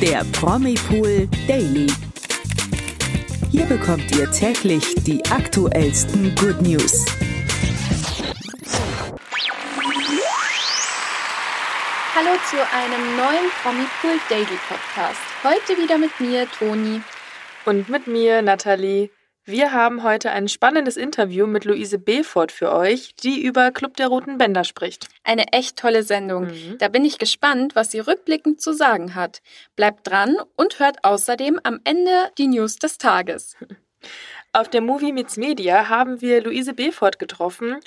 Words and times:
der 0.00 0.24
Promipool 0.32 1.28
Daily. 1.48 1.88
Hier 3.50 3.64
bekommt 3.66 4.14
ihr 4.16 4.30
täglich 4.30 4.94
die 5.04 5.24
aktuellsten 5.26 6.34
Good 6.36 6.62
News. 6.62 7.04
Hallo 12.14 12.38
zu 12.48 12.58
einem 12.72 13.16
neuen 13.16 13.50
Promipool 13.60 14.20
Daily 14.28 14.58
Podcast. 14.68 15.18
Heute 15.42 15.82
wieder 15.82 15.98
mit 15.98 16.20
mir, 16.20 16.46
Toni. 16.48 17.02
Und 17.64 17.88
mit 17.88 18.06
mir, 18.06 18.40
Nathalie. 18.40 19.10
Wir 19.48 19.72
haben 19.72 20.02
heute 20.02 20.30
ein 20.30 20.46
spannendes 20.46 20.98
Interview 20.98 21.46
mit 21.46 21.64
Luise 21.64 21.98
Befort 21.98 22.52
für 22.52 22.70
euch, 22.70 23.14
die 23.14 23.42
über 23.42 23.70
Club 23.70 23.96
der 23.96 24.08
Roten 24.08 24.36
Bänder 24.36 24.62
spricht. 24.62 25.08
Eine 25.24 25.54
echt 25.54 25.78
tolle 25.78 26.02
Sendung. 26.02 26.48
Mhm. 26.48 26.76
Da 26.78 26.88
bin 26.88 27.02
ich 27.02 27.16
gespannt, 27.16 27.74
was 27.74 27.90
sie 27.90 28.00
rückblickend 28.00 28.60
zu 28.60 28.74
sagen 28.74 29.14
hat. 29.14 29.40
Bleibt 29.74 30.06
dran 30.06 30.36
und 30.56 30.80
hört 30.80 31.02
außerdem 31.02 31.60
am 31.62 31.80
Ende 31.84 32.10
die 32.36 32.48
News 32.48 32.76
des 32.76 32.98
Tages. 32.98 33.56
Auf 34.52 34.68
der 34.68 34.82
Movie 34.82 35.12
Meets 35.12 35.38
Media 35.38 35.88
haben 35.88 36.20
wir 36.20 36.42
Luise 36.42 36.74
Befort 36.74 37.18
getroffen 37.18 37.78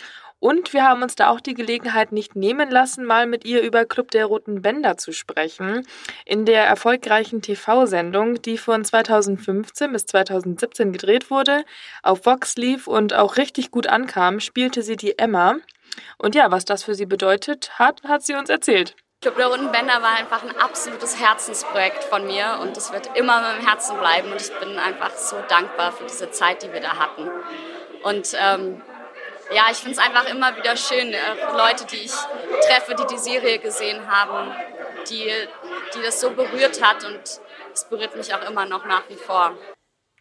und 0.42 0.74
wir 0.74 0.84
haben 0.84 1.04
uns 1.04 1.14
da 1.14 1.30
auch 1.30 1.40
die 1.40 1.54
Gelegenheit 1.54 2.12
nicht 2.12 2.36
nehmen 2.36 2.72
lassen, 2.72 3.06
mal 3.06 3.28
mit 3.28 3.46
ihr 3.46 3.62
über 3.62 3.86
Club 3.86 4.10
der 4.10 4.26
Roten 4.26 4.64
Bänder 4.64 4.98
zu 4.98 5.12
sprechen. 5.12 5.88
In 6.26 6.46
der 6.46 6.66
erfolgreichen 6.66 7.44
TV-Sendung, 7.44 8.42
die 8.42 8.58
von 8.58 8.84
2015 8.84 9.92
bis 9.94 10.08
2017 10.08 10.94
gedreht 10.94 11.30
wurde, 11.30 11.64
auf 12.02 12.26
Vox 12.26 12.56
lief 12.56 12.88
und 12.88 13.14
auch 13.14 13.38
richtig 13.38 13.70
gut 13.70 13.86
ankam, 13.86 14.40
spielte 14.40 14.82
sie 14.82 14.96
die 14.96 15.20
Emma. 15.20 15.58
Und 16.18 16.34
ja, 16.34 16.50
was 16.50 16.66
das 16.66 16.84
für 16.84 16.96
sie 16.96 17.06
bedeutet 17.06 17.78
hat, 17.78 18.02
hat 18.04 18.24
sie 18.24 18.34
uns 18.34 18.50
erzählt. 18.50 18.96
Club 19.22 19.38
der 19.38 19.46
Roten 19.46 19.72
Bänder 19.72 20.02
war 20.02 20.18
einfach 20.18 20.42
ein 20.42 20.58
absolutes 20.58 21.22
Herzensprojekt 21.22 22.04
von 22.04 22.26
mir 22.26 22.58
und 22.64 22.76
es 22.76 22.92
wird 22.92 23.16
immer 23.16 23.54
dem 23.54 23.68
Herzen 23.68 23.96
bleiben 24.00 24.32
und 24.32 24.42
ich 24.42 24.52
bin 24.60 24.80
einfach 24.80 25.12
so 25.12 25.36
dankbar 25.48 25.92
für 25.92 26.06
diese 26.06 26.32
Zeit, 26.32 26.64
die 26.64 26.74
wir 26.74 26.82
da 26.82 26.98
hatten. 26.98 27.30
Und 28.02 28.36
ähm, 28.40 28.82
ja, 29.54 29.68
ich 29.72 29.78
finde 29.78 29.92
es 29.92 30.06
einfach 30.06 30.28
immer 30.30 30.56
wieder 30.56 30.76
schön, 30.76 31.14
äh, 31.14 31.20
Leute, 31.56 31.86
die 31.86 31.98
ich 31.98 32.14
treffe, 32.68 32.96
die 32.96 33.06
die 33.14 33.18
Serie 33.18 33.60
gesehen 33.60 34.08
haben, 34.08 34.54
die, 35.10 35.30
die 35.96 36.02
das 36.04 36.22
so 36.22 36.32
berührt 36.32 36.82
hat 36.82 37.04
und 37.04 37.20
es 37.74 37.86
berührt 37.90 38.16
mich 38.16 38.34
auch 38.34 38.48
immer 38.50 38.66
noch 38.66 38.86
nach 38.86 39.04
wie 39.10 39.16
vor. 39.16 39.58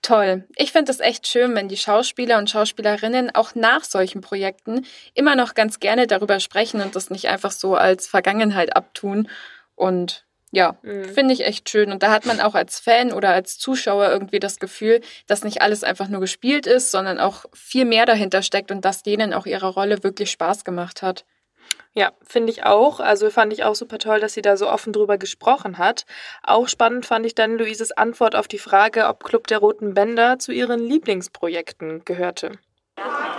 Toll. 0.03 0.45
Ich 0.56 0.73
finde 0.73 0.91
es 0.91 1.01
echt 1.01 1.27
schön, 1.27 1.55
wenn 1.55 1.69
die 1.69 1.77
Schauspieler 1.77 2.39
und 2.39 2.48
Schauspielerinnen 2.48 3.34
auch 3.34 3.55
nach 3.55 3.84
solchen 3.84 4.23
Projekten 4.23 4.86
immer 5.14 5.36
noch 5.36 5.55
ganz 5.55 5.78
gerne 5.78 6.06
darüber 6.06 6.41
sprechen 6.41 6.81
und 6.81 6.97
das 6.97 7.11
nicht 7.11 7.28
einfach 7.28 7.51
so 7.51 7.75
als 7.75 8.08
Vergangenheit 8.08 8.75
abtun. 8.75 9.28
Und 9.75 10.25
ja, 10.53 10.77
mhm. 10.83 11.05
finde 11.05 11.34
ich 11.34 11.45
echt 11.45 11.69
schön. 11.69 11.93
Und 11.93 12.03
da 12.03 12.11
hat 12.11 12.27
man 12.27 12.41
auch 12.41 12.55
als 12.55 12.81
Fan 12.81 13.12
oder 13.12 13.31
als 13.31 13.59
Zuschauer 13.59 14.11
irgendwie 14.11 14.41
das 14.41 14.59
Gefühl, 14.59 15.01
dass 15.27 15.45
nicht 15.45 15.62
alles 15.62 15.84
einfach 15.84 16.09
nur 16.09 16.20
gespielt 16.20 16.67
ist, 16.67 16.91
sondern 16.91 17.20
auch 17.20 17.45
viel 17.53 17.84
mehr 17.84 18.07
dahinter 18.07 18.42
steckt 18.42 18.70
und 18.70 18.84
dass 18.84 19.03
denen 19.03 19.33
auch 19.33 19.47
ihre 19.47 19.69
Rolle 19.69 20.03
wirklich 20.03 20.31
Spaß 20.31 20.65
gemacht 20.65 21.03
hat. 21.03 21.25
Ja, 21.92 22.12
finde 22.23 22.53
ich 22.53 22.65
auch. 22.65 23.01
Also 23.01 23.31
fand 23.31 23.53
ich 23.53 23.65
auch 23.65 23.75
super 23.75 23.98
toll, 23.98 24.20
dass 24.20 24.34
sie 24.34 24.42
da 24.42 24.57
so 24.57 24.69
offen 24.69 24.92
drüber 24.92 25.19
gesprochen 25.19 25.79
hat. 25.79 26.05
Auch 26.42 26.69
spannend 26.69 27.07
fand 27.07 27.27
ich 27.27 27.35
dann 27.35 27.59
Luises 27.59 27.92
Antwort 27.92 28.35
auf 28.35 28.48
die 28.48 28.59
Frage, 28.59 29.07
ob 29.07 29.23
Club 29.25 29.47
der 29.47 29.59
Roten 29.59 29.95
Bänder 29.95 30.39
zu 30.39 30.53
ihren 30.53 30.81
Lieblingsprojekten 30.81 32.05
gehörte. 32.05 32.53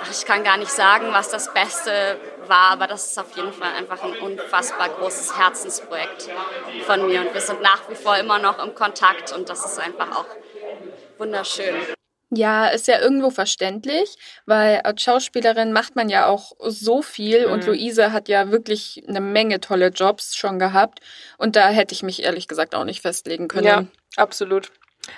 Ich 0.10 0.26
kann 0.26 0.44
gar 0.44 0.58
nicht 0.58 0.72
sagen, 0.72 1.08
was 1.12 1.30
das 1.30 1.54
Beste 1.54 2.18
war, 2.48 2.72
aber 2.72 2.88
das 2.88 3.08
ist 3.08 3.20
auf 3.20 3.36
jeden 3.36 3.54
Fall 3.54 3.72
einfach 3.78 4.04
ein 4.04 4.18
unfassbar 4.20 4.90
großes 4.90 5.38
Herzensprojekt 5.38 6.30
von 6.86 7.08
mir. 7.08 7.22
Und 7.22 7.34
wir 7.34 7.42
sind 7.42 7.62
nach 7.62 7.90
wie 7.90 7.96
vor 7.96 8.18
immer 8.18 8.40
noch 8.40 8.64
im 8.64 8.76
Kontakt 8.76 9.32
und 9.32 9.50
das 9.50 9.66
ist 9.66 9.80
einfach 9.80 10.12
auch 10.18 10.26
wunderschön. 11.18 11.76
Ja, 12.34 12.68
ist 12.68 12.88
ja 12.88 13.00
irgendwo 13.00 13.30
verständlich, 13.30 14.16
weil 14.46 14.80
als 14.82 15.02
Schauspielerin 15.02 15.74
macht 15.74 15.98
man 15.98 16.08
ja 16.08 16.28
auch 16.28 16.54
so 16.60 17.02
viel 17.02 17.46
mhm. 17.48 17.54
und 17.54 17.66
Luise 17.66 18.14
hat 18.14 18.30
ja 18.30 18.52
wirklich 18.52 19.04
eine 19.06 19.20
Menge 19.20 19.60
tolle 19.60 19.90
Jobs 19.90 20.38
schon 20.38 20.58
gehabt 20.58 21.02
und 21.38 21.58
da 21.58 21.68
hätte 21.68 21.94
ich 21.94 22.04
mich 22.04 22.24
ehrlich 22.24 22.48
gesagt 22.48 22.74
auch 22.74 22.86
nicht 22.86 23.02
festlegen 23.02 23.50
können. 23.50 23.68
Ja, 23.68 23.86
absolut. 24.16 24.72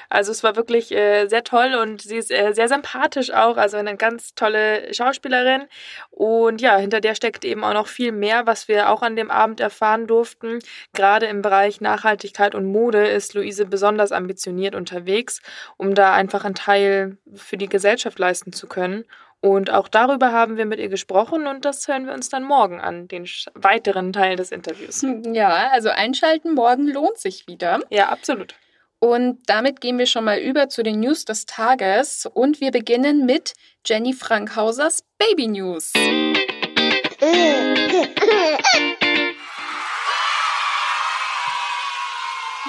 Also 0.09 0.31
es 0.31 0.44
war 0.44 0.55
wirklich 0.55 0.91
äh, 0.91 1.27
sehr 1.27 1.44
toll 1.44 1.75
und 1.75 2.01
sie 2.01 2.17
ist 2.17 2.31
äh, 2.31 2.53
sehr 2.53 2.67
sympathisch 2.67 3.31
auch, 3.31 3.57
also 3.57 3.77
eine 3.77 3.95
ganz 3.97 4.35
tolle 4.35 4.94
Schauspielerin. 4.94 5.63
Und 6.11 6.61
ja, 6.61 6.77
hinter 6.77 7.01
der 7.01 7.16
steckt 7.16 7.45
eben 7.45 7.63
auch 7.63 7.73
noch 7.73 7.88
viel 7.88 8.11
mehr, 8.11 8.45
was 8.45 8.67
wir 8.67 8.89
auch 8.89 9.01
an 9.01 9.16
dem 9.16 9.31
Abend 9.31 9.59
erfahren 9.59 10.07
durften. 10.07 10.59
Gerade 10.93 11.25
im 11.25 11.41
Bereich 11.41 11.81
Nachhaltigkeit 11.81 12.55
und 12.55 12.66
Mode 12.66 13.07
ist 13.07 13.33
Luise 13.33 13.66
besonders 13.66 14.11
ambitioniert 14.11 14.75
unterwegs, 14.75 15.41
um 15.77 15.95
da 15.95 16.13
einfach 16.13 16.45
einen 16.45 16.55
Teil 16.55 17.17
für 17.35 17.57
die 17.57 17.69
Gesellschaft 17.69 18.19
leisten 18.19 18.53
zu 18.53 18.67
können. 18.67 19.05
Und 19.41 19.72
auch 19.72 19.89
darüber 19.89 20.31
haben 20.31 20.55
wir 20.55 20.66
mit 20.66 20.79
ihr 20.79 20.88
gesprochen 20.88 21.47
und 21.47 21.66
das 21.66 21.85
hören 21.89 22.05
wir 22.05 22.13
uns 22.13 22.29
dann 22.29 22.45
morgen 22.45 22.79
an, 22.79 23.09
den 23.09 23.27
weiteren 23.55 24.13
Teil 24.13 24.38
des 24.38 24.53
Interviews. 24.53 25.05
Ja, 25.33 25.67
also 25.72 25.89
einschalten 25.89 26.53
morgen 26.53 26.88
lohnt 26.88 27.17
sich 27.17 27.45
wieder. 27.45 27.81
Ja, 27.89 28.07
absolut. 28.07 28.55
Und 29.03 29.40
damit 29.47 29.81
gehen 29.81 30.00
wir 30.00 30.06
schon 30.06 30.24
mal 30.24 30.40
über 30.40 30.69
zu 30.69 30.81
den 30.81 31.02
News 31.02 31.25
des 31.25 31.46
Tages 31.46 32.25
und 32.25 32.62
wir 32.62 32.72
beginnen 32.72 33.25
mit 33.25 33.52
Jenny 33.86 34.14
Frankhausers 34.14 35.03
Baby 35.18 35.47
News. 35.47 35.91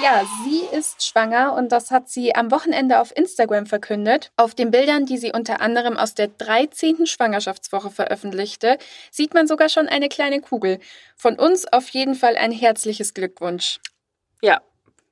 Ja, 0.03 0.25
sie 0.43 0.77
ist 0.77 1.06
schwanger 1.06 1.55
und 1.55 1.71
das 1.71 1.93
hat 1.93 2.09
sie 2.09 2.34
am 2.34 2.51
Wochenende 2.51 2.99
auf 2.99 3.16
Instagram 3.16 3.66
verkündet. 3.66 4.33
Auf 4.37 4.56
den 4.56 4.72
Bildern, 4.72 5.06
die 5.06 5.19
sie 5.19 5.31
unter 5.31 5.61
anderem 5.61 5.97
aus 5.97 6.16
der 6.16 6.27
13. 6.27 7.06
Schwangerschaftswoche 7.06 7.91
veröffentlichte, 7.91 8.78
sieht 9.12 9.34
man 9.34 9.47
sogar 9.47 9.69
schon 9.69 9.87
eine 9.87 10.09
kleine 10.09 10.41
Kugel. 10.41 10.81
Von 11.15 11.39
uns 11.39 11.72
auf 11.72 11.89
jeden 11.91 12.16
Fall 12.16 12.37
ein 12.37 12.51
herzliches 12.51 13.15
Glückwunsch. 13.15 13.78
Ja, 14.43 14.61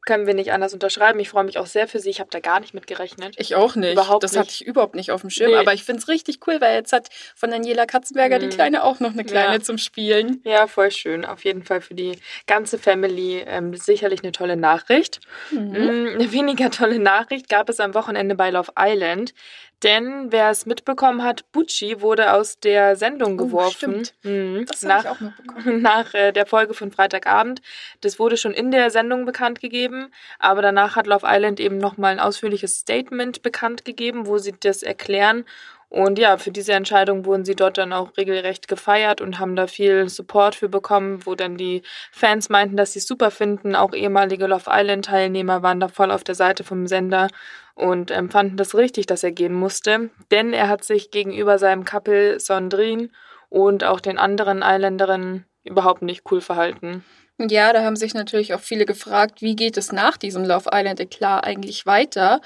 können 0.05 0.27
wir 0.27 0.35
nicht 0.35 0.53
anders 0.53 0.75
unterschreiben. 0.75 1.21
Ich 1.21 1.29
freue 1.29 1.45
mich 1.45 1.59
auch 1.59 1.67
sehr 1.67 1.87
für 1.87 2.01
sie. 2.01 2.11
Ich 2.11 2.21
habe 2.21 2.31
da 2.31 2.41
gar 2.41 2.61
nicht 2.61 2.75
mit 2.75 2.87
gerechnet. 2.87 3.35
Ich 3.39 3.55
auch 3.55 3.77
nicht. 3.77 3.93
Überhaupt 3.93 4.25
das 4.25 4.33
nicht. 4.33 4.41
hatte 4.41 4.51
ich 4.51 4.67
überhaupt 4.67 4.97
nicht 4.97 5.13
auf 5.13 5.21
dem 5.21 5.31
Schirm. 5.31 5.53
Nee. 5.53 5.57
Aber 5.57 5.73
ich 5.75 5.85
finde 5.85 6.01
es 6.01 6.09
richtig 6.09 6.41
cool, 6.47 6.61
weil 6.61 6.75
jetzt 6.75 6.93
hat 6.93 7.09
von 7.37 7.51
Daniela 7.51 7.87
Katzenberger 7.87 8.39
mhm. 8.39 8.43
die 8.43 8.49
Kleine 8.49 8.83
auch 8.83 8.99
noch 8.99 9.13
eine 9.13 9.25
Kleine 9.25 9.55
ja. 9.55 9.61
zum 9.61 9.79
Spielen. 9.79 10.41
Ja, 10.45 10.67
voll 10.67 10.91
schön. 10.91 11.25
Auf 11.25 11.45
jeden 11.45 11.63
Fall 11.63 11.81
für 11.81 11.95
die 11.95 12.19
ganze 12.47 12.79
Family 12.79 13.45
ähm, 13.47 13.75
sicherlich 13.77 14.23
eine 14.23 14.33
tolle 14.33 14.57
Nachricht. 14.57 15.21
Mhm. 15.51 15.71
Mm, 15.71 16.09
eine 16.15 16.33
weniger 16.33 16.71
tolle 16.71 16.99
Nachricht 16.99 17.49
gab 17.49 17.69
es 17.69 17.79
am 17.79 17.95
Wochenende 17.95 18.35
bei 18.35 18.51
Love 18.51 18.73
Island. 18.77 19.35
Denn 19.83 20.31
wer 20.31 20.51
es 20.51 20.65
mitbekommen 20.65 21.25
hat, 21.25 21.51
Bucci 21.51 22.01
wurde 22.01 22.33
aus 22.35 22.61
der 22.61 22.95
Sendung 22.95 23.35
oh, 23.35 23.45
geworfen. 23.47 24.03
Oh, 24.25 24.29
mhm. 24.29 24.67
Das 24.67 24.85
habe 24.85 25.01
ich 25.03 25.09
auch 25.09 25.21
mitbekommen. 25.21 25.83
Nach 25.83 26.15
äh, 26.15 26.33
der 26.33 26.47
Folge 26.47 26.75
von 26.75 26.93
Freitagabend. 26.93 27.63
Das 28.01 28.19
wurde 28.19 28.37
schon 28.37 28.53
in 28.53 28.71
der 28.71 28.91
Sendung 28.91 29.25
bekannt 29.25 29.61
gegeben. 29.61 30.13
Aber 30.39 30.63
danach 30.63 30.95
hat 30.95 31.07
Love 31.07 31.27
Island 31.29 31.59
eben 31.59 31.79
nochmal 31.79 32.13
ein 32.13 32.21
ausführliches 32.21 32.79
Statement 32.79 33.43
bekannt 33.43 33.85
gegeben, 33.85 34.27
wo 34.27 34.39
sie 34.39 34.55
das 34.59 34.85
erklären. 34.85 35.45
Und 35.89 36.19
ja, 36.19 36.39
für 36.39 36.51
diese 36.53 36.73
Entscheidung 36.73 37.27
wurden 37.27 37.45
sie 37.45 37.55
dort 37.55 37.77
dann 37.77 37.93
auch 37.93 38.17
regelrecht 38.17 38.67
gefeiert 38.67 39.21
und 39.21 39.39
haben 39.39 39.57
da 39.57 39.67
viel 39.67 40.09
Support 40.09 40.55
für 40.55 40.71
bekommen, 40.71 41.27
wo 41.27 41.35
dann 41.35 41.59
die 41.59 41.83
Fans 42.11 42.49
meinten, 42.49 42.79
dass 42.79 42.95
sie 42.95 43.01
es 43.01 43.07
super 43.07 43.31
finden. 43.31 43.77
Auch 43.77 43.93
ehemalige 43.93 44.47
Love 44.47 44.71
Island-Teilnehmer 44.71 45.63
waren 45.63 45.81
da 45.81 45.89
voll 45.89 46.11
auf 46.11 46.25
der 46.25 46.35
Seite 46.35 46.65
vom 46.65 46.87
Sender 46.87 47.29
und 47.75 48.11
ähm, 48.11 48.31
fanden 48.31 48.57
das 48.57 48.75
richtig, 48.75 49.07
dass 49.07 49.23
er 49.23 49.33
gehen 49.33 49.55
musste, 49.55 50.11
denn 50.31 50.53
er 50.53 50.69
hat 50.69 50.85
sich 50.85 51.11
gegenüber 51.11 51.59
seinem 51.59 51.85
Couple 51.85 52.39
Sondrin 52.39 53.11
und 53.49 53.85
auch 53.85 54.01
den 54.01 54.19
anderen 54.19 54.63
Islanderinnen 54.63 55.47
überhaupt 55.65 56.03
nicht 56.03 56.25
cool 56.31 56.41
verhalten. 56.41 57.05
Ja, 57.39 57.73
da 57.73 57.83
haben 57.83 57.97
sich 57.97 58.15
natürlich 58.15 58.55
auch 58.55 58.61
viele 58.61 58.85
gefragt, 58.85 59.43
wie 59.43 59.57
geht 59.57 59.77
es 59.77 59.93
nach 59.93 60.17
diesem 60.17 60.45
Love 60.45 60.71
Island 60.73 61.01
Eklat 61.01 61.45
eigentlich 61.45 61.87
weiter? 61.87 62.41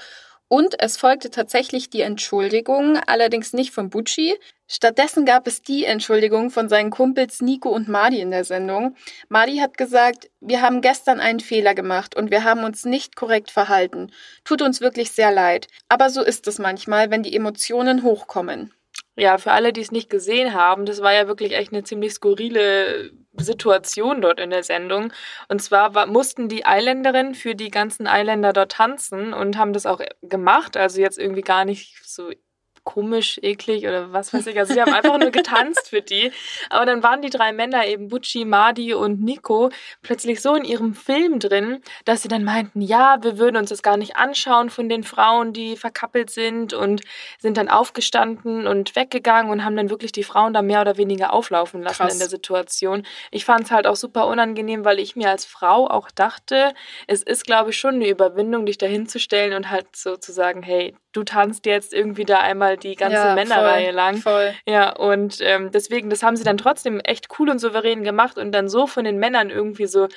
Und 0.49 0.79
es 0.79 0.97
folgte 0.97 1.29
tatsächlich 1.29 1.89
die 1.89 2.01
Entschuldigung, 2.01 2.97
allerdings 3.05 3.51
nicht 3.51 3.71
von 3.71 3.89
Bucci. 3.89 4.35
Stattdessen 4.67 5.25
gab 5.25 5.45
es 5.45 5.61
die 5.61 5.83
Entschuldigung 5.83 6.51
von 6.51 6.69
seinen 6.69 6.89
Kumpels 6.89 7.41
Nico 7.41 7.69
und 7.69 7.89
Madi 7.89 8.21
in 8.21 8.31
der 8.31 8.45
Sendung. 8.45 8.95
Madi 9.27 9.57
hat 9.57 9.77
gesagt, 9.77 10.29
wir 10.39 10.61
haben 10.61 10.81
gestern 10.81 11.19
einen 11.19 11.41
Fehler 11.41 11.75
gemacht 11.75 12.15
und 12.15 12.31
wir 12.31 12.43
haben 12.45 12.63
uns 12.63 12.85
nicht 12.85 13.15
korrekt 13.15 13.51
verhalten. 13.51 14.11
Tut 14.45 14.61
uns 14.61 14.79
wirklich 14.79 15.11
sehr 15.11 15.31
leid. 15.31 15.67
Aber 15.89 16.09
so 16.09 16.21
ist 16.21 16.47
es 16.47 16.59
manchmal, 16.59 17.11
wenn 17.11 17.23
die 17.23 17.35
Emotionen 17.35 18.03
hochkommen. 18.03 18.73
Ja, 19.17 19.37
für 19.37 19.51
alle, 19.51 19.73
die 19.73 19.81
es 19.81 19.91
nicht 19.91 20.09
gesehen 20.09 20.53
haben, 20.53 20.85
das 20.85 21.01
war 21.01 21.13
ja 21.13 21.27
wirklich 21.27 21.53
echt 21.53 21.73
eine 21.73 21.83
ziemlich 21.83 22.13
skurrile 22.13 23.11
Situation 23.43 24.21
dort 24.21 24.39
in 24.39 24.49
der 24.49 24.63
Sendung. 24.63 25.13
Und 25.47 25.61
zwar 25.61 25.95
war, 25.95 26.07
mussten 26.07 26.49
die 26.49 26.65
Eiländerinnen 26.65 27.35
für 27.35 27.55
die 27.55 27.71
ganzen 27.71 28.07
Eiländer 28.07 28.53
dort 28.53 28.73
tanzen 28.73 29.33
und 29.33 29.57
haben 29.57 29.73
das 29.73 29.85
auch 29.85 30.01
gemacht. 30.21 30.77
Also 30.77 31.01
jetzt 31.01 31.19
irgendwie 31.19 31.41
gar 31.41 31.65
nicht 31.65 31.97
so 32.05 32.31
komisch, 32.87 33.37
eklig 33.41 33.85
oder 33.85 34.13
was 34.13 34.33
weiß 34.33 34.47
ich. 34.47 34.57
Also 34.57 34.73
sie 34.73 34.81
haben 34.81 34.93
einfach 34.93 35.19
nur 35.19 35.31
getanzt 35.31 35.89
für 35.89 36.01
die. 36.01 36.31
Aber 36.69 36.85
dann 36.85 37.03
waren 37.03 37.21
die 37.21 37.29
drei 37.29 37.51
Männer 37.51 37.85
eben 37.85 38.07
Butchi, 38.07 38.45
Madi 38.45 38.93
und 38.93 39.21
Nico 39.21 39.69
plötzlich 40.01 40.41
so 40.41 40.55
in 40.55 40.63
ihrem 40.63 40.95
Film 40.95 41.39
drin, 41.39 41.81
dass 42.05 42.21
sie 42.21 42.29
dann 42.29 42.45
meinten, 42.45 42.79
ja, 42.79 43.17
wir 43.21 43.37
würden 43.37 43.57
uns 43.57 43.71
das 43.71 43.83
gar 43.83 43.97
nicht 43.97 44.15
anschauen 44.15 44.69
von 44.69 44.87
den 44.87 45.03
Frauen, 45.03 45.51
die 45.51 45.75
verkappelt 45.75 46.29
sind 46.29 46.73
und 46.73 47.01
sind 47.39 47.57
dann 47.57 47.67
aufgestanden 47.67 48.65
und 48.67 48.95
weggegangen 48.95 49.51
und 49.51 49.65
haben 49.65 49.75
dann 49.75 49.89
wirklich 49.89 50.13
die 50.13 50.23
Frauen 50.23 50.53
da 50.53 50.61
mehr 50.61 50.79
oder 50.79 50.95
weniger 50.95 51.33
auflaufen 51.33 51.81
lassen 51.81 52.03
Krass. 52.03 52.13
in 52.13 52.19
der 52.19 52.29
Situation. 52.29 53.03
Ich 53.31 53.43
fand 53.43 53.65
es 53.65 53.71
halt 53.71 53.85
auch 53.85 53.97
super 53.97 54.27
unangenehm, 54.27 54.85
weil 54.85 54.99
ich 54.99 55.17
mir 55.17 55.29
als 55.29 55.43
Frau 55.43 55.89
auch 55.89 56.09
dachte, 56.09 56.73
es 57.05 57.21
ist, 57.21 57.45
glaube 57.45 57.71
ich, 57.71 57.77
schon 57.77 57.95
eine 57.95 58.07
Überwindung, 58.07 58.65
dich 58.65 58.77
dahin 58.77 59.07
zu 59.07 59.19
stellen 59.19 59.53
und 59.53 59.69
halt 59.69 59.93
so 59.93 60.15
zu 60.15 60.31
sagen, 60.31 60.63
hey, 60.63 60.95
du 61.17 61.23
tanzt 61.23 61.65
jetzt 61.65 61.93
irgendwie 61.93 62.23
da 62.23 62.39
einmal 62.39 62.76
die 62.83 62.95
ganze 62.95 63.17
ja, 63.17 63.35
Männerreihe 63.35 63.87
voll, 63.87 63.95
lang. 63.95 64.17
Voll. 64.17 64.53
Ja, 64.65 64.91
und 64.91 65.39
ähm, 65.41 65.71
deswegen, 65.71 66.09
das 66.09 66.23
haben 66.23 66.35
sie 66.35 66.43
dann 66.43 66.57
trotzdem 66.57 66.99
echt 66.99 67.27
cool 67.39 67.49
und 67.49 67.59
souverän 67.59 68.03
gemacht 68.03 68.37
und 68.37 68.51
dann 68.51 68.69
so 68.69 68.87
von 68.87 69.03
den 69.03 69.17
Männern 69.17 69.49
irgendwie 69.49 69.87
so 69.87 70.07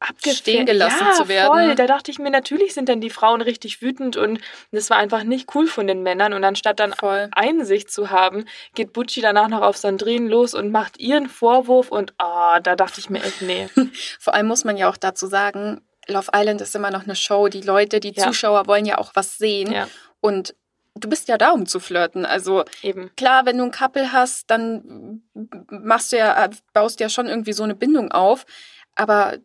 abgestehen 0.00 0.64
gelassen 0.64 1.06
ja, 1.06 1.12
zu 1.12 1.28
werden. 1.28 1.46
Voll. 1.46 1.74
Da 1.74 1.86
dachte 1.86 2.10
ich 2.10 2.18
mir, 2.18 2.30
natürlich 2.30 2.72
sind 2.72 2.88
dann 2.88 3.00
die 3.00 3.10
Frauen 3.10 3.42
richtig 3.42 3.82
wütend 3.82 4.16
und 4.16 4.40
das 4.72 4.88
war 4.88 4.96
einfach 4.96 5.24
nicht 5.24 5.54
cool 5.54 5.66
von 5.66 5.86
den 5.86 6.02
Männern. 6.02 6.32
Und 6.32 6.42
anstatt 6.42 6.80
dann 6.80 6.94
voll. 6.94 7.28
Einsicht 7.32 7.90
zu 7.90 8.10
haben, 8.10 8.46
geht 8.74 8.92
Butchi 8.92 9.20
danach 9.20 9.48
noch 9.48 9.60
auf 9.60 9.76
Sandrine 9.76 10.28
los 10.28 10.54
und 10.54 10.72
macht 10.72 10.98
ihren 10.98 11.28
Vorwurf 11.28 11.90
und 11.90 12.14
ah, 12.18 12.56
oh, 12.56 12.60
da 12.62 12.76
dachte 12.76 12.98
ich 12.98 13.10
mir 13.10 13.22
echt, 13.22 13.42
nee. 13.42 13.68
Vor 14.18 14.34
allem 14.34 14.46
muss 14.46 14.64
man 14.64 14.78
ja 14.78 14.88
auch 14.88 14.96
dazu 14.96 15.26
sagen, 15.26 15.82
Love 16.08 16.30
Island 16.34 16.62
ist 16.62 16.74
immer 16.74 16.90
noch 16.90 17.04
eine 17.04 17.14
Show. 17.14 17.48
Die 17.48 17.60
Leute, 17.60 18.00
die 18.00 18.12
ja. 18.12 18.24
Zuschauer 18.24 18.66
wollen 18.66 18.86
ja 18.86 18.98
auch 18.98 19.12
was 19.14 19.36
sehen. 19.36 19.70
Ja. 19.70 19.86
Und 20.20 20.54
du 20.94 21.08
bist 21.08 21.28
ja 21.28 21.38
da, 21.38 21.50
um 21.50 21.66
zu 21.66 21.80
flirten. 21.80 22.26
Also 22.26 22.64
Eben. 22.82 23.10
klar, 23.16 23.46
wenn 23.46 23.58
du 23.58 23.64
ein 23.64 23.70
Couple 23.70 24.12
hast, 24.12 24.50
dann 24.50 25.22
machst 25.70 26.12
du 26.12 26.18
ja, 26.18 26.48
baust 26.72 27.00
du 27.00 27.04
ja 27.04 27.08
schon 27.08 27.26
irgendwie 27.26 27.52
so 27.52 27.62
eine 27.62 27.74
Bindung 27.74 28.10
auf. 28.12 28.46
Aber 28.94 29.38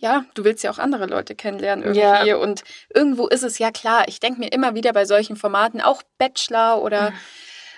ja, 0.00 0.24
du 0.34 0.44
willst 0.44 0.64
ja 0.64 0.70
auch 0.70 0.78
andere 0.78 1.06
Leute 1.06 1.34
kennenlernen 1.34 1.84
irgendwie. 1.84 2.28
Ja. 2.28 2.36
Und 2.36 2.62
irgendwo 2.92 3.26
ist 3.26 3.42
es 3.42 3.58
ja 3.58 3.70
klar. 3.70 4.04
Ich 4.08 4.20
denke 4.20 4.40
mir 4.40 4.48
immer 4.48 4.74
wieder 4.74 4.92
bei 4.92 5.04
solchen 5.04 5.36
Formaten, 5.36 5.80
auch 5.80 6.02
Bachelor 6.18 6.82
oder 6.82 7.10
mhm 7.10 7.16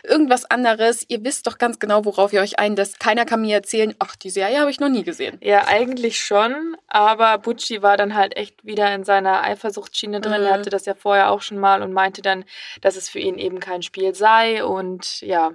irgendwas 0.07 0.45
anderes. 0.45 1.05
Ihr 1.09 1.25
wisst 1.25 1.47
doch 1.47 1.59
ganz 1.59 1.79
genau, 1.79 2.05
worauf 2.05 2.33
ihr 2.33 2.41
euch 2.41 2.59
einlässt. 2.59 3.01
Keiner 3.01 3.25
kann 3.25 3.43
mir 3.43 3.55
erzählen, 3.55 3.95
ach, 3.99 4.17
die 4.17 4.31
Serie 4.31 4.61
habe 4.61 4.71
ich 4.71 4.81
noch 4.81 4.89
nie 4.89 5.05
gesehen. 5.05 5.39
Ja, 5.43 5.67
eigentlich 5.67 6.19
schon, 6.19 6.77
aber 6.89 7.39
Butchi 7.39 7.83
war 7.83 7.97
dann 7.97 8.15
halt 8.15 8.37
echt 8.37 8.65
wieder 8.65 8.95
in 8.95 9.05
seiner 9.05 9.43
Eifersuchtsschiene 9.43 10.21
drin. 10.21 10.41
Mhm. 10.41 10.47
Er 10.47 10.55
hatte 10.55 10.71
das 10.71 10.87
ja 10.87 10.95
vorher 10.95 11.31
auch 11.31 11.43
schon 11.43 11.59
mal 11.59 11.83
und 11.83 11.93
meinte 11.93 12.23
dann, 12.23 12.45
dass 12.81 12.97
es 12.97 13.09
für 13.09 13.19
ihn 13.19 13.39
eben 13.39 13.61
kein 13.61 13.83
Spiel 13.83 14.15
sei 14.15 14.65
und 14.65 15.21
ja, 15.21 15.53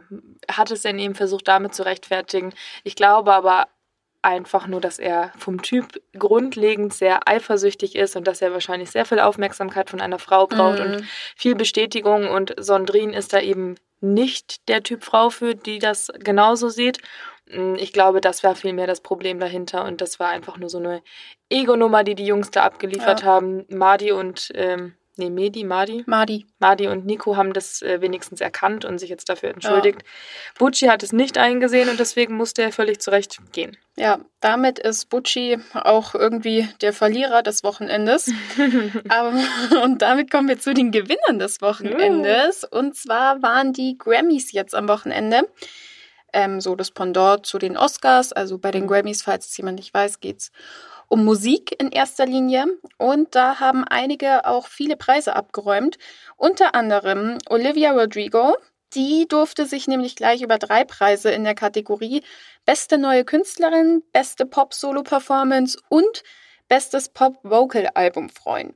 hat 0.50 0.72
es 0.72 0.82
dann 0.82 1.00
eben 1.00 1.16
versucht, 1.16 1.48
damit 1.48 1.74
zu 1.74 1.84
rechtfertigen. 1.84 2.54
Ich 2.84 2.96
glaube 2.96 3.34
aber 3.34 3.68
einfach 4.22 4.68
nur, 4.68 4.82
dass 4.82 5.00
er 5.00 5.32
vom 5.38 5.62
Typ 5.62 6.02
grundlegend 6.18 6.94
sehr 6.94 7.28
eifersüchtig 7.28 7.96
ist 7.96 8.16
und 8.16 8.28
dass 8.28 8.42
er 8.42 8.54
wahrscheinlich 8.54 8.92
sehr 8.92 9.06
viel 9.06 9.20
Aufmerksamkeit 9.20 9.90
von 9.90 10.02
einer 10.02 10.20
Frau 10.20 10.48
braucht 10.48 10.80
mhm. 10.80 10.86
und 10.86 11.06
viel 11.36 11.56
Bestätigung. 11.56 12.30
Und 12.30 12.54
Sondrin 12.58 13.14
ist 13.14 13.34
da 13.34 13.40
eben 13.40 13.76
nicht 14.02 14.68
der 14.68 14.84
Typ 14.84 15.04
Frau 15.04 15.30
für, 15.30 15.56
die 15.56 15.80
das 15.80 16.12
genauso 16.20 16.70
sieht. 16.70 17.00
Mm, 17.50 17.76
ich 17.76 17.94
glaube, 17.94 18.22
das 18.22 18.44
war 18.44 18.56
vielmehr 18.56 18.88
das 18.88 19.02
Problem 19.02 19.40
dahinter 19.40 19.86
und 19.86 20.02
das 20.02 20.20
war 20.20 20.30
einfach 20.30 20.58
nur 20.58 20.70
so 20.70 20.80
eine 20.80 21.02
Ego-Nummer, 21.50 22.04
die 22.04 22.16
die 22.16 22.26
Jungs 22.26 22.52
da 22.52 22.64
abgeliefert 22.64 23.22
ja. 23.22 23.28
haben. 23.28 23.66
Madi 23.70 24.12
und 24.12 24.52
ähm, 24.56 24.96
nee, 25.22 25.30
Medi, 25.30 25.64
Madi? 25.64 26.04
Madi. 26.08 26.46
Madi 26.60 26.88
und 26.88 27.06
Nico 27.06 27.38
haben 27.38 27.54
das 27.54 27.82
äh, 27.82 28.02
wenigstens 28.02 28.42
erkannt 28.42 28.86
und 28.86 28.98
sich 28.98 29.10
jetzt 29.10 29.30
dafür 29.30 29.50
entschuldigt. 29.50 30.02
Ja. 30.02 30.08
Bucci 30.60 30.88
hat 30.88 31.04
es 31.04 31.14
nicht 31.14 31.38
eingesehen 31.38 31.90
und 31.90 32.00
deswegen 32.00 32.36
musste 32.36 32.64
er 32.64 32.72
völlig 32.72 33.00
zurecht 33.00 33.40
gehen. 33.52 33.78
Ja, 33.98 34.20
damit 34.40 34.80
ist 34.80 35.10
Bucci 35.10 35.60
auch 35.74 36.16
irgendwie 36.16 36.68
der 36.82 36.94
Verlierer 36.94 37.44
des 37.44 37.64
Wochenendes. 37.64 38.32
Aber, 39.10 39.34
und 39.84 40.02
damit 40.02 40.32
kommen 40.32 40.48
wir 40.48 40.60
zu 40.60 40.74
den 40.74 40.92
Gewinnern 40.92 41.40
des 41.40 41.62
Wochenendes. 41.62 42.64
Uh. 42.64 42.78
Und 42.80 42.96
zwar 42.96 43.42
waren 43.42 43.74
die 43.74 43.98
Grammys 43.98 44.52
jetzt 44.52 44.74
am 44.74 44.88
Wochenende. 44.88 45.48
Ähm, 46.34 46.62
so 46.62 46.76
das 46.76 46.92
Pendant 46.92 47.46
zu 47.46 47.60
den 47.60 47.78
Oscars. 47.78 48.34
Also 48.34 48.58
bei 48.58 48.72
den. 48.72 48.88
Grammys, 48.88 49.22
falls 49.22 49.48
es 49.48 49.58
jemand 49.58 49.78
nicht 49.78 49.94
weiß, 49.94 50.20
geht's 50.20 50.52
um 51.12 51.26
Musik 51.26 51.76
in 51.78 51.92
erster 51.92 52.26
Linie 52.26 52.66
und 52.98 53.36
da 53.36 53.60
haben 53.60 53.84
einige 53.84 54.46
auch 54.46 54.68
viele 54.68 54.96
Preise 54.96 55.36
abgeräumt, 55.36 55.98
unter 56.38 56.74
anderem 56.74 57.38
Olivia 57.50 57.92
Rodrigo. 57.92 58.56
Die 58.96 59.28
durfte 59.28 59.66
sich 59.66 59.88
nämlich 59.88 60.16
gleich 60.16 60.42
über 60.42 60.58
drei 60.58 60.86
Preise 60.86 61.30
in 61.32 61.44
der 61.44 61.54
Kategorie 61.54 62.24
Beste 62.66 62.98
neue 62.98 63.26
Künstlerin, 63.26 64.04
Beste 64.14 64.46
Pop-Solo-Performance 64.46 65.78
und 65.90 66.24
Bestes 66.70 67.10
Pop-Vocal-Album 67.10 68.30
freuen. 68.30 68.74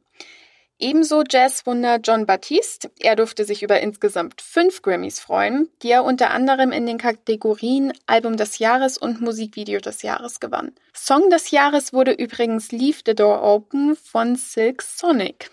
Ebenso 0.78 1.24
Jazzwunder 1.30 2.00
John 2.04 2.26
Baptiste. 2.26 2.92
Er 3.00 3.16
durfte 3.16 3.46
sich 3.46 3.64
über 3.64 3.80
insgesamt 3.80 4.42
fünf 4.42 4.82
Grammys 4.82 5.22
freuen, 5.22 5.70
die 5.82 5.92
er 5.92 6.04
unter 6.04 6.32
anderem 6.32 6.74
in 6.74 6.86
den 6.86 6.98
Kategorien 6.98 7.94
Album 8.08 8.36
des 8.36 8.60
Jahres 8.60 8.98
und 8.98 9.22
Musikvideo 9.22 9.80
des 9.80 10.02
Jahres 10.02 10.42
gewann. 10.42 10.74
Song 10.94 11.30
des 11.30 11.52
Jahres 11.52 11.94
wurde 11.94 12.12
übrigens 12.12 12.74
Leave 12.74 13.00
the 13.06 13.16
Door 13.16 13.42
Open 13.42 13.96
von 13.96 14.36
Silk 14.36 14.82
Sonic. 14.82 15.50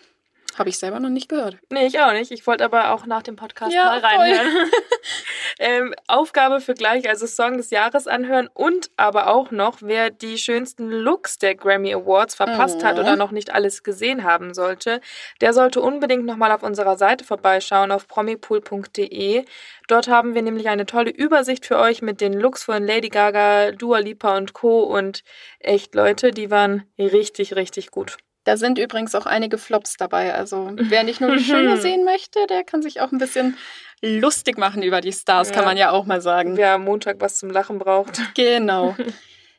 Habe 0.58 0.69
ich 0.69 0.78
selber 0.78 1.00
noch 1.00 1.08
nicht 1.08 1.28
gehört. 1.28 1.56
Nee, 1.70 1.87
ich 1.87 1.99
auch 1.99 2.12
nicht. 2.12 2.31
Ich 2.31 2.46
wollte 2.46 2.64
aber 2.64 2.93
auch 2.93 3.06
nach 3.06 3.22
dem 3.22 3.37
Podcast 3.37 3.72
ja, 3.72 3.84
mal 3.84 3.99
reinhören. 4.00 4.70
ähm, 5.58 5.94
Aufgabe 6.08 6.60
für 6.60 6.75
gleich, 6.75 7.08
also 7.08 7.26
Song 7.26 7.56
des 7.56 7.70
Jahres 7.70 8.06
anhören 8.06 8.49
und 8.52 8.90
aber 8.96 9.28
auch 9.28 9.50
noch, 9.50 9.78
wer 9.81 10.10
die 10.10 10.37
schönsten 10.37 10.90
Looks 10.90 11.38
der 11.38 11.54
Grammy 11.54 11.94
Awards 11.94 12.34
verpasst 12.34 12.82
mhm. 12.82 12.84
hat 12.84 12.99
oder 12.99 13.16
noch 13.16 13.31
nicht 13.31 13.54
alles 13.54 13.82
gesehen 13.82 14.25
haben 14.25 14.52
sollte, 14.52 15.00
der 15.40 15.54
sollte 15.54 15.81
unbedingt 15.81 16.26
nochmal 16.26 16.52
auf 16.52 16.62
unserer 16.62 16.98
Seite 16.98 17.25
vorbeischauen 17.25 17.90
auf 17.90 18.06
promipool.de. 18.06 19.44
Dort 19.88 20.08
haben 20.08 20.34
wir 20.34 20.43
nämlich 20.43 20.69
eine 20.69 20.87
tolle 20.87 21.10
Übersicht 21.10 21.66
für 21.66 21.78
euch 21.78 22.02
mit 22.02 22.20
den 22.20 22.34
Looks 22.34 22.64
von 22.64 22.84
Lady 22.87 23.08
Gaga, 23.08 23.72
Dua 23.72 23.98
Lipa 23.98 24.37
und 24.37 24.52
Co. 24.52 24.82
Und 24.82 25.25
echt 25.58 25.94
Leute, 25.94 26.31
die 26.31 26.50
waren 26.50 26.84
richtig, 26.98 27.56
richtig 27.56 27.90
gut. 27.90 28.19
Da 28.44 28.56
sind 28.56 28.79
übrigens 28.79 29.15
auch 29.15 29.27
einige 29.27 29.59
Flops 29.59 29.97
dabei. 29.97 30.35
Also 30.35 30.73
wer 30.77 31.05
nicht 31.05 31.21
nur 31.21 31.37
die 31.37 31.44
Schöne 31.44 31.77
sehen 31.81 32.05
möchte, 32.05 32.47
der 32.49 32.65
kann 32.65 32.83
sich 32.83 33.00
auch 33.00 33.12
ein 33.12 33.19
bisschen 33.19 33.56
lustig 34.00 34.59
machen 34.59 34.83
über 34.83 35.00
die 35.00 35.12
Stars, 35.12 35.50
ja. 35.50 35.55
kann 35.55 35.65
man 35.65 35.77
ja 35.77 35.91
auch 35.91 36.05
mal 36.05 36.21
sagen. 36.21 36.56
Wer 36.56 36.73
am 36.73 36.85
Montag 36.85 37.17
was 37.21 37.37
zum 37.37 37.50
Lachen 37.50 37.79
braucht. 37.79 38.21
Genau. 38.35 38.97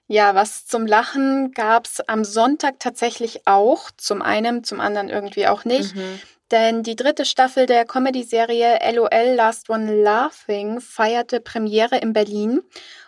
Ja, 0.08 0.36
was 0.36 0.66
zum 0.66 0.86
Lachen 0.86 1.52
gab 1.54 1.86
es 1.86 2.02
am 2.08 2.24
Sonntag 2.24 2.80
tatsächlich 2.80 3.48
auch. 3.48 3.90
Zum 3.98 4.22
einen, 4.22 4.64
zum 4.64 4.80
anderen 4.80 5.10
irgendwie 5.10 5.48
auch 5.48 5.66
nicht. 5.66 5.96
Mhm. 5.96 6.20
Denn 6.52 6.84
die 6.84 6.96
dritte 6.96 7.26
Staffel 7.26 7.66
der 7.66 7.86
Comedy-Serie 7.86 8.80
LOL 8.94 9.34
Last 9.36 9.70
One 9.70 10.04
Laughing 10.04 10.82
feierte 10.82 11.40
Premiere 11.40 11.98
in 11.98 12.14
Berlin. 12.14 12.62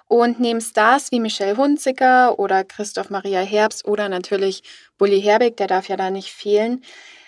Und 0.07 0.39
neben 0.39 0.61
Stars 0.61 1.11
wie 1.11 1.19
Michelle 1.19 1.57
Hunziker 1.57 2.39
oder 2.39 2.63
Christoph 2.63 3.09
Maria 3.09 3.41
Herbst 3.41 3.85
oder 3.85 4.07
natürlich 4.07 4.63
Bully 4.97 5.21
Herbig, 5.21 5.57
der 5.57 5.67
darf 5.67 5.89
ja 5.89 5.97
da 5.97 6.11
nicht 6.11 6.31
fehlen, 6.31 6.83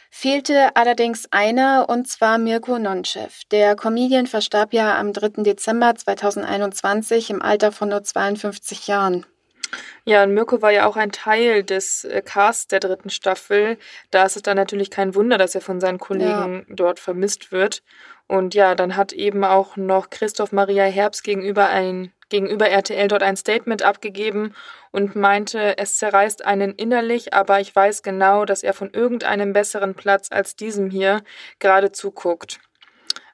fehlte 0.10 0.75
allerdings 0.75 1.27
einer 1.32 1.88
und 1.89 2.08
zwar 2.08 2.38
Mirko 2.38 2.80
Nonchev. 2.80 3.41
Der 3.51 3.75
Comedian 3.75 4.27
verstarb 4.27 4.74
ja 4.74 4.98
am 4.98 5.12
3. 5.12 5.44
Dezember 5.44 5.94
2021 5.96 7.30
im 7.32 7.41
Alter 7.41 7.72
von 7.72 7.89
nur 7.89 8.03
52 8.03 8.88
Jahren. 8.88 9.25
Ja, 10.05 10.24
und 10.24 10.33
Mirko 10.33 10.62
war 10.62 10.71
ja 10.71 10.86
auch 10.86 10.95
ein 10.95 11.12
Teil 11.12 11.63
des 11.63 12.03
äh, 12.05 12.21
Casts 12.21 12.67
der 12.67 12.79
dritten 12.79 13.09
Staffel. 13.09 13.77
Da 14.12 14.25
ist 14.25 14.36
es 14.36 14.41
dann 14.41 14.57
natürlich 14.57 14.89
kein 14.89 15.15
Wunder, 15.15 15.38
dass 15.38 15.55
er 15.55 15.62
von 15.62 15.79
seinen 15.79 16.00
Kollegen 16.00 16.65
ja. 16.67 16.75
dort 16.75 17.00
vermisst 17.00 17.51
wird. 17.51 17.83
Und 18.27 18.55
ja, 18.55 18.75
dann 18.75 18.95
hat 18.95 19.13
eben 19.13 19.43
auch 19.43 19.77
noch 19.77 20.09
Christoph 20.09 20.51
Maria 20.51 20.83
Herbst 20.83 21.24
gegenüber 21.24 21.69
ein 21.69 22.12
gegenüber 22.29 22.67
RTL 22.69 23.07
dort 23.07 23.24
ein 23.24 23.38
Statement 23.38 23.83
abgegeben 23.83 24.53
und 24.91 25.15
meinte, 25.15 25.77
es 25.77 25.97
zerreißt 25.97 26.45
einen 26.45 26.74
innerlich, 26.74 27.33
aber 27.33 27.59
ich 27.62 27.75
weiß 27.75 28.03
genau, 28.03 28.45
dass 28.45 28.63
er 28.63 28.74
von 28.74 28.89
irgendeinem 28.91 29.53
besseren 29.53 29.95
Platz 29.95 30.27
als 30.31 30.55
diesem 30.55 30.89
hier 30.89 31.24
gerade 31.59 31.91
zuguckt. 31.91 32.59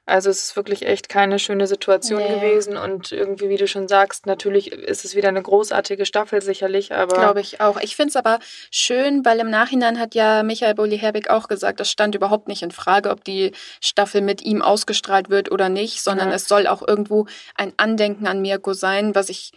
Also 0.06 0.28
es 0.28 0.44
ist 0.44 0.56
wirklich 0.56 0.84
echt 0.86 1.08
keine 1.08 1.38
schöne 1.38 1.66
Situation 1.66 2.20
nee. 2.20 2.34
gewesen 2.34 2.76
und 2.76 3.10
irgendwie, 3.10 3.48
wie 3.48 3.56
du 3.56 3.66
schon 3.66 3.88
sagst, 3.88 4.26
natürlich 4.26 4.70
ist 4.70 5.04
es 5.04 5.14
wieder 5.14 5.28
eine 5.28 5.40
großartige 5.40 6.04
Staffel 6.04 6.42
sicherlich, 6.42 6.92
aber... 6.92 7.16
Glaube 7.16 7.40
ich 7.40 7.60
auch. 7.60 7.80
Ich 7.80 7.96
finde 7.96 8.10
es 8.10 8.16
aber 8.16 8.38
schön, 8.70 9.24
weil 9.24 9.38
im 9.38 9.48
Nachhinein 9.48 9.98
hat 9.98 10.14
ja 10.14 10.42
Michael 10.42 10.74
Bulli-Herbig 10.74 11.30
auch 11.30 11.48
gesagt, 11.48 11.80
das 11.80 11.90
stand 11.90 12.14
überhaupt 12.14 12.48
nicht 12.48 12.62
in 12.62 12.70
Frage, 12.70 13.08
ob 13.08 13.24
die 13.24 13.52
Staffel 13.80 14.20
mit 14.20 14.42
ihm 14.42 14.60
ausgestrahlt 14.60 15.30
wird 15.30 15.50
oder 15.50 15.70
nicht, 15.70 16.02
sondern 16.02 16.28
ja. 16.28 16.34
es 16.34 16.48
soll 16.48 16.66
auch 16.66 16.86
irgendwo 16.86 17.26
ein 17.54 17.72
Andenken 17.78 18.26
an 18.26 18.42
Mirko 18.42 18.74
sein, 18.74 19.14
was 19.14 19.30
ich 19.30 19.52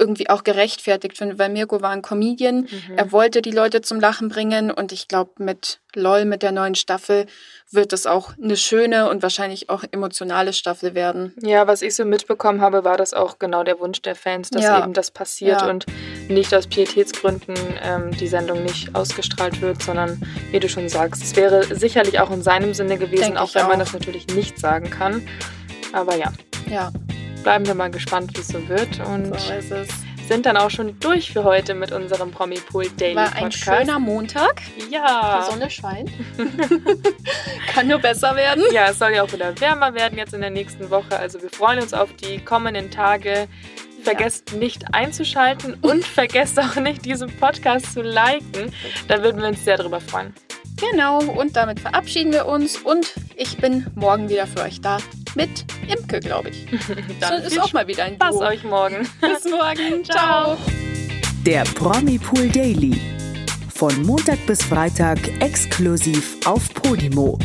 irgendwie 0.00 0.30
auch 0.30 0.42
gerechtfertigt 0.42 1.18
finde, 1.18 1.38
weil 1.38 1.50
Mirko 1.50 1.82
war 1.82 1.90
ein 1.90 2.02
Comedian, 2.02 2.62
mhm. 2.62 2.96
er 2.96 3.12
wollte 3.12 3.42
die 3.42 3.50
Leute 3.50 3.82
zum 3.82 4.00
Lachen 4.00 4.28
bringen 4.28 4.70
und 4.70 4.90
ich 4.92 5.06
glaube, 5.06 5.32
mit 5.38 5.78
LOL, 5.94 6.24
mit 6.24 6.42
der 6.42 6.52
neuen 6.52 6.74
Staffel, 6.74 7.26
wird 7.70 7.92
es 7.92 8.06
auch 8.06 8.32
eine 8.42 8.56
schöne 8.56 9.08
und 9.10 9.22
wahrscheinlich 9.22 9.68
auch 9.70 9.84
emotionale 9.90 10.52
Staffel 10.52 10.94
werden. 10.94 11.34
Ja, 11.40 11.66
was 11.66 11.82
ich 11.82 11.94
so 11.94 12.04
mitbekommen 12.04 12.60
habe, 12.60 12.82
war 12.84 12.96
das 12.96 13.12
auch 13.12 13.38
genau 13.38 13.62
der 13.62 13.78
Wunsch 13.78 14.02
der 14.02 14.16
Fans, 14.16 14.50
dass 14.50 14.64
ja. 14.64 14.82
eben 14.82 14.92
das 14.92 15.10
passiert 15.10 15.60
ja. 15.60 15.68
und 15.68 15.86
nicht 16.28 16.54
aus 16.54 16.66
Pietätsgründen 16.66 17.54
ähm, 17.82 18.10
die 18.18 18.26
Sendung 18.26 18.62
nicht 18.64 18.94
ausgestrahlt 18.94 19.60
wird, 19.60 19.82
sondern 19.82 20.20
wie 20.50 20.58
du 20.58 20.68
schon 20.68 20.88
sagst, 20.88 21.22
es 21.22 21.36
wäre 21.36 21.62
sicherlich 21.74 22.18
auch 22.18 22.30
in 22.30 22.42
seinem 22.42 22.74
Sinne 22.74 22.98
gewesen, 22.98 23.22
Denk 23.22 23.36
auch 23.40 23.54
wenn 23.54 23.64
auch. 23.64 23.68
man 23.68 23.78
das 23.78 23.92
natürlich 23.92 24.26
nicht 24.28 24.58
sagen 24.58 24.90
kann. 24.90 25.26
Aber 25.92 26.16
ja. 26.16 26.32
Ja 26.68 26.90
bleiben 27.42 27.66
wir 27.66 27.74
mal 27.74 27.90
gespannt, 27.90 28.36
wie 28.36 28.40
es 28.40 28.48
so 28.48 28.68
wird. 28.68 29.00
Und 29.06 29.38
so 29.38 29.74
sind 30.30 30.46
dann 30.46 30.56
auch 30.56 30.70
schon 30.70 30.98
durch 31.00 31.32
für 31.32 31.42
heute 31.42 31.74
mit 31.74 31.90
unserem 31.90 32.30
Promi-Pool 32.30 32.86
Daily 32.96 33.16
War 33.16 33.34
ein 33.34 33.50
schöner 33.50 33.98
Montag. 33.98 34.62
Ja. 34.88 35.40
Die 35.40 35.52
Sonne 35.52 35.70
scheint. 35.70 36.10
Kann 37.74 37.88
nur 37.88 37.98
besser 37.98 38.36
werden. 38.36 38.62
Ja, 38.72 38.90
es 38.90 39.00
soll 39.00 39.12
ja 39.12 39.24
auch 39.24 39.32
wieder 39.32 39.58
wärmer 39.60 39.92
werden 39.94 40.16
jetzt 40.16 40.32
in 40.32 40.40
der 40.40 40.50
nächsten 40.50 40.88
Woche. 40.90 41.18
Also 41.18 41.42
wir 41.42 41.50
freuen 41.50 41.80
uns 41.80 41.92
auf 41.92 42.12
die 42.14 42.38
kommenden 42.38 42.92
Tage. 42.92 43.48
Vergesst 44.04 44.52
ja. 44.52 44.58
nicht 44.58 44.94
einzuschalten 44.94 45.74
und 45.82 46.04
vergesst 46.06 46.60
auch 46.60 46.76
nicht, 46.76 47.04
diesen 47.04 47.28
Podcast 47.38 47.92
zu 47.92 48.00
liken. 48.00 48.72
Da 49.08 49.22
würden 49.22 49.42
wir 49.42 49.48
uns 49.48 49.64
sehr 49.64 49.78
drüber 49.78 50.00
freuen. 50.00 50.32
Genau, 50.92 51.18
und 51.18 51.56
damit 51.56 51.80
verabschieden 51.80 52.32
wir 52.32 52.46
uns 52.46 52.78
und 52.78 53.12
ich 53.36 53.58
bin 53.58 53.88
morgen 53.96 54.28
wieder 54.28 54.46
für 54.46 54.62
euch 54.62 54.80
da 54.80 54.98
mit 55.34 55.64
Imke, 55.88 56.20
glaube 56.20 56.50
ich. 56.50 56.66
Dann 57.20 57.42
ist 57.42 57.58
auch 57.60 57.72
mal 57.72 57.86
wieder 57.86 58.04
ein 58.04 58.18
Pass 58.18 58.36
euch 58.36 58.64
morgen. 58.64 59.08
Bis 59.20 59.50
morgen. 59.50 60.04
Ciao. 60.10 60.56
Der 61.46 61.64
Promi 61.74 62.18
Pool 62.18 62.48
Daily. 62.48 63.00
Von 63.74 64.02
Montag 64.04 64.44
bis 64.46 64.62
Freitag 64.62 65.18
exklusiv 65.40 66.36
auf 66.44 66.72
Podimo. 66.74 67.38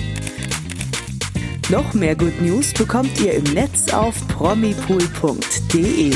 Noch 1.69 1.93
mehr 1.93 2.15
Good 2.15 2.41
News 2.41 2.73
bekommt 2.73 3.17
ihr 3.21 3.35
im 3.35 3.43
Netz 3.53 3.93
auf 3.93 4.15
promipool.de. 4.27 6.13